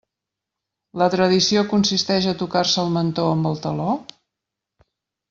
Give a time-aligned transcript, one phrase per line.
[1.01, 3.93] La tradició consisteix a tocar-se el mentó amb el taló?